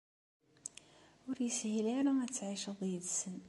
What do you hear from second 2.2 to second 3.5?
ad tɛiceḍ yid-sen.